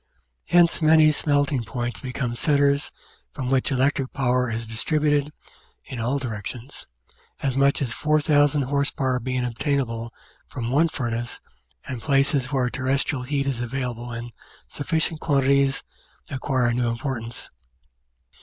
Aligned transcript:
Hence 0.45 0.81
many 0.81 1.11
smelting 1.11 1.63
plants 1.63 2.01
become 2.01 2.33
centres 2.33 2.91
from 3.33 3.51
which 3.51 3.71
electric 3.71 4.11
power 4.13 4.49
is 4.49 4.65
distributed 4.65 5.31
in 5.85 5.99
all 5.99 6.17
directions 6.17 6.87
as 7.43 7.55
much 7.55 7.83
as 7.83 7.93
4,000 7.93 8.63
h.p. 8.63 9.03
being 9.21 9.45
obtainable 9.45 10.11
from 10.47 10.71
one 10.71 10.87
furnace 10.87 11.39
and 11.85 12.01
places 12.01 12.51
where 12.51 12.71
terrestrial 12.71 13.25
heat 13.25 13.45
is 13.45 13.59
available 13.59 14.11
in 14.11 14.31
sufficient 14.67 15.19
quantities 15.19 15.83
acquire 16.31 16.65
a 16.69 16.73
new 16.73 16.87
importance. 16.89 17.51